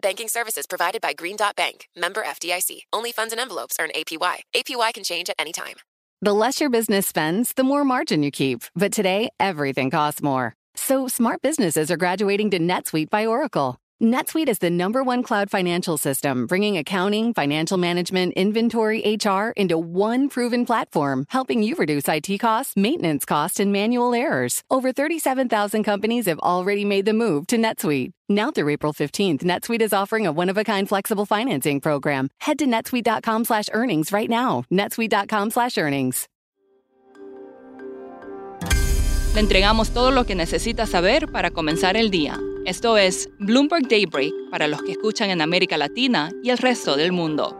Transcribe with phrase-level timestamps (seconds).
[0.00, 2.80] Banking services provided by Green Dot Bank, member FDIC.
[2.92, 4.36] Only funds and envelopes earn APY.
[4.54, 5.76] APY can change at any time.
[6.20, 8.64] The less your business spends, the more margin you keep.
[8.74, 10.54] But today, everything costs more.
[10.74, 13.76] So smart businesses are graduating to NetSuite by Oracle.
[14.02, 19.76] NetSuite is the number one cloud financial system, bringing accounting, financial management, inventory, HR into
[19.76, 24.62] one proven platform, helping you reduce IT costs, maintenance costs, and manual errors.
[24.70, 28.12] Over 37,000 companies have already made the move to NetSuite.
[28.28, 32.28] Now through April 15th, NetSuite is offering a one-of-a-kind flexible financing program.
[32.38, 34.62] Head to netsuite.com slash earnings right now.
[34.70, 36.28] netsuite.com slash earnings.
[39.34, 42.38] Le entregamos todo lo que necesita saber para comenzar el día.
[42.64, 47.12] Esto es Bloomberg Daybreak para los que escuchan en América Latina y el resto del
[47.12, 47.56] mundo.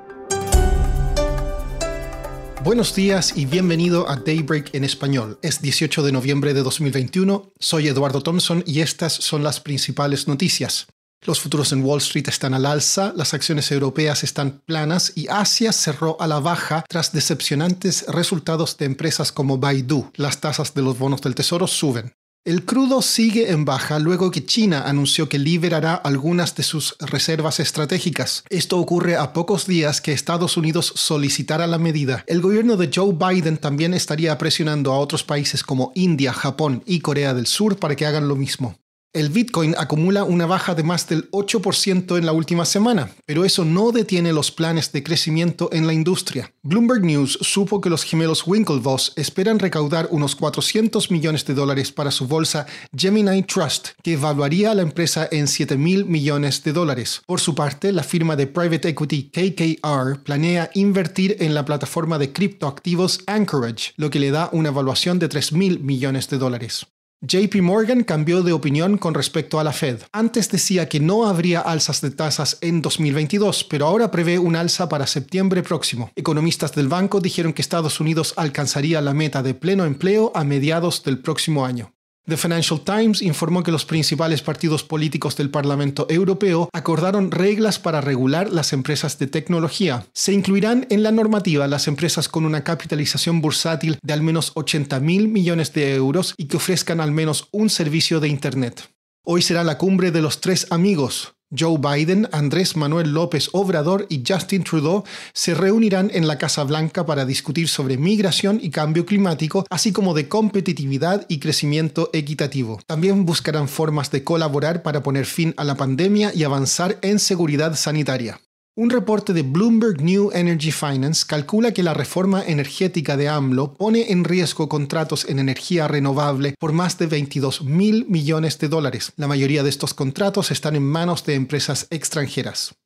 [2.63, 5.39] Buenos días y bienvenido a Daybreak en español.
[5.43, 10.89] Es 18 de noviembre de 2021, soy Eduardo Thompson y estas son las principales noticias.
[11.25, 15.73] Los futuros en Wall Street están al alza, las acciones europeas están planas y Asia
[15.73, 20.11] cerró a la baja tras decepcionantes resultados de empresas como Baidu.
[20.15, 22.13] Las tasas de los bonos del tesoro suben.
[22.45, 27.61] El crudo sigue en baja luego que China anunció que liberará algunas de sus reservas
[27.61, 28.45] estratégicas.
[28.49, 32.25] Esto ocurre a pocos días que Estados Unidos solicitara la medida.
[32.27, 37.01] El gobierno de Joe Biden también estaría presionando a otros países como India, Japón y
[37.01, 38.79] Corea del Sur para que hagan lo mismo.
[39.15, 43.65] El Bitcoin acumula una baja de más del 8% en la última semana, pero eso
[43.65, 46.53] no detiene los planes de crecimiento en la industria.
[46.63, 52.11] Bloomberg News supo que los gemelos Winklevoss esperan recaudar unos 400 millones de dólares para
[52.11, 57.23] su bolsa Gemini Trust, que evaluaría a la empresa en 7 mil millones de dólares.
[57.25, 62.35] Por su parte, la firma de private equity KKR planea invertir en la plataforma de
[62.35, 66.87] criptoactivos Anchorage, lo que le da una evaluación de 3 mil millones de dólares.
[67.21, 70.03] JP Morgan cambió de opinión con respecto a la Fed.
[70.13, 74.89] Antes decía que no habría alzas de tasas en 2022, pero ahora prevé un alza
[74.89, 76.13] para septiembre próximo.
[76.15, 81.03] Economistas del banco dijeron que Estados Unidos alcanzaría la meta de pleno empleo a mediados
[81.03, 81.93] del próximo año.
[82.29, 88.03] The Financial Times informó que los principales partidos políticos del Parlamento Europeo acordaron reglas para
[88.03, 90.05] regular las empresas de tecnología.
[90.13, 95.01] Se incluirán en la normativa las empresas con una capitalización bursátil de al menos 80
[95.01, 98.91] mil millones de euros y que ofrezcan al menos un servicio de Internet.
[99.25, 101.33] Hoy será la cumbre de los tres amigos.
[101.57, 107.07] Joe Biden, Andrés Manuel López Obrador y Justin Trudeau se reunirán en la Casa Blanca
[107.07, 112.81] para discutir sobre migración y cambio climático, así como de competitividad y crecimiento equitativo.
[112.87, 117.75] También buscarán formas de colaborar para poner fin a la pandemia y avanzar en seguridad
[117.77, 118.41] sanitaria.
[118.81, 124.13] Un reporte de Bloomberg New Energy Finance calcula que la reforma energética de AMLO pone
[124.13, 129.13] en riesgo contratos en energía renovable por más de 22 mil millones de dólares.
[129.17, 132.77] La mayoría de estos contratos están en manos de empresas extranjeras.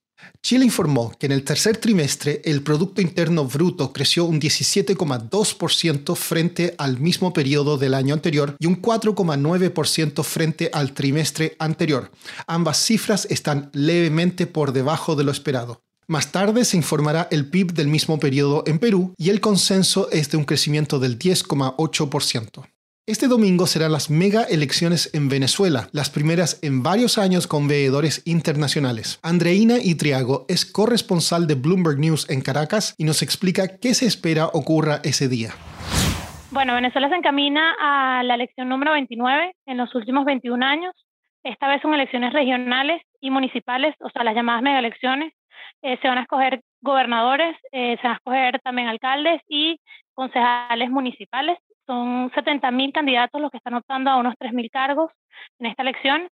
[0.42, 6.74] Chile informó que en el tercer trimestre el Producto Interno Bruto creció un 17,2% frente
[6.78, 12.10] al mismo periodo del año anterior y un 4,9% frente al trimestre anterior.
[12.46, 15.82] Ambas cifras están levemente por debajo de lo esperado.
[16.08, 20.30] Más tarde se informará el PIB del mismo periodo en Perú y el consenso es
[20.30, 22.64] de un crecimiento del 10,8%.
[23.04, 28.22] Este domingo serán las mega elecciones en Venezuela, las primeras en varios años con veedores
[28.28, 29.18] internacionales.
[29.24, 34.46] Andreina Itriago es corresponsal de Bloomberg News en Caracas y nos explica qué se espera
[34.46, 35.50] ocurra ese día.
[36.52, 40.94] Bueno, Venezuela se encamina a la elección número 29 en los últimos 21 años.
[41.42, 45.32] Esta vez son elecciones regionales y municipales, o sea, las llamadas mega elecciones.
[45.82, 49.80] Eh, se van a escoger gobernadores, eh, se van a escoger también alcaldes y
[50.14, 55.10] concejales municipales son 70.000 candidatos los que están optando a unos 3.000 cargos
[55.58, 56.28] en esta elección.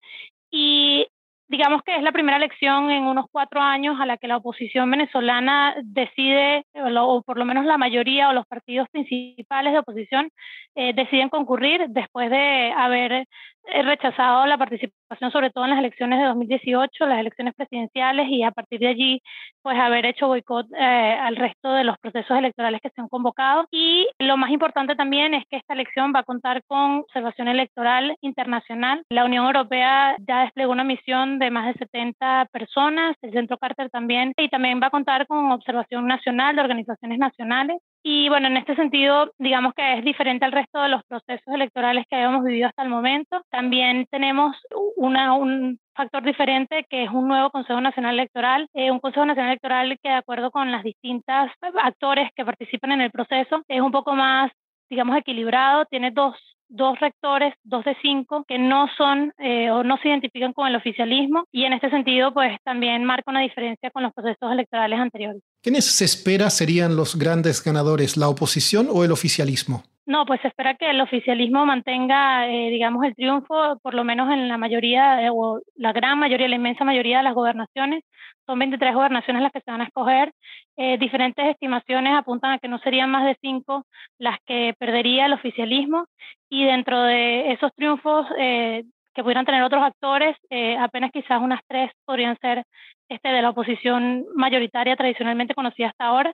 [0.50, 1.06] Y
[1.48, 4.90] digamos que es la primera elección en unos cuatro años a la que la oposición
[4.90, 10.30] venezolana decide, o, por lo menos la mayoría o los partidos principales de oposición
[10.74, 13.26] eh, deciden concurrir después de haber
[13.68, 18.42] he rechazado la participación sobre todo en las elecciones de 2018, las elecciones presidenciales y
[18.42, 19.22] a partir de allí
[19.62, 23.66] pues haber hecho boicot eh, al resto de los procesos electorales que se han convocado
[23.70, 28.16] y lo más importante también es que esta elección va a contar con observación electoral
[28.20, 29.02] internacional.
[29.10, 33.90] La Unión Europea ya desplegó una misión de más de 70 personas, el Centro Carter
[33.90, 37.78] también y también va a contar con observación nacional de organizaciones nacionales
[38.08, 42.04] y bueno, en este sentido, digamos que es diferente al resto de los procesos electorales
[42.08, 43.42] que habíamos vivido hasta el momento.
[43.50, 44.56] También tenemos
[44.94, 49.50] una, un factor diferente que es un nuevo Consejo Nacional Electoral, eh, un Consejo Nacional
[49.50, 51.50] Electoral que de acuerdo con las distintas
[51.82, 54.52] actores que participan en el proceso es un poco más,
[54.88, 56.36] digamos, equilibrado, tiene dos
[56.68, 60.76] dos rectores, dos de cinco, que no son eh, o no se identifican con el
[60.76, 65.42] oficialismo y en este sentido pues también marca una diferencia con los procesos electorales anteriores.
[65.62, 69.82] ¿Quiénes se espera serían los grandes ganadores, la oposición o el oficialismo?
[70.06, 74.30] No, pues se espera que el oficialismo mantenga, eh, digamos, el triunfo, por lo menos
[74.32, 78.04] en la mayoría, eh, o la gran mayoría, la inmensa mayoría de las gobernaciones.
[78.46, 80.32] Son 23 gobernaciones las que se van a escoger.
[80.76, 83.84] Eh, diferentes estimaciones apuntan a que no serían más de cinco
[84.18, 86.06] las que perdería el oficialismo.
[86.48, 90.36] Y dentro de esos triunfos que pudieran tener otros actores,
[90.78, 92.62] apenas quizás unas tres podrían ser
[93.08, 96.32] este, de la oposición mayoritaria tradicionalmente conocida hasta ahora.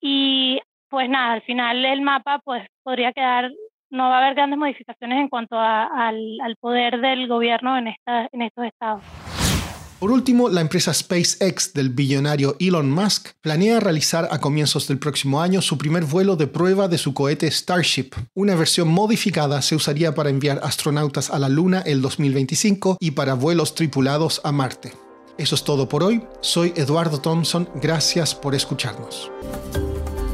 [0.00, 3.50] Y pues nada, al final el mapa pues podría quedar,
[3.90, 7.88] no va a haber grandes modificaciones en cuanto al, poder del gobierno en
[8.42, 9.02] estos estados.
[9.98, 15.42] Por último, la empresa SpaceX del billonario Elon Musk planea realizar a comienzos del próximo
[15.42, 18.10] año su primer vuelo de prueba de su cohete Starship.
[18.32, 23.34] Una versión modificada se usaría para enviar astronautas a la Luna el 2025 y para
[23.34, 24.92] vuelos tripulados a Marte.
[25.36, 26.22] Eso es todo por hoy.
[26.42, 27.68] Soy Eduardo Thompson.
[27.82, 29.32] Gracias por escucharnos.